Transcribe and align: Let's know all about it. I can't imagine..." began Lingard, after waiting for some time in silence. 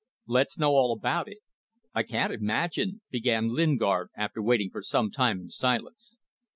Let's 0.25 0.57
know 0.57 0.71
all 0.71 0.91
about 0.93 1.27
it. 1.27 1.41
I 1.93 2.01
can't 2.01 2.33
imagine..." 2.33 3.01
began 3.11 3.53
Lingard, 3.53 4.09
after 4.17 4.41
waiting 4.41 4.71
for 4.71 4.81
some 4.81 5.11
time 5.11 5.39
in 5.39 5.49
silence. 5.51 6.17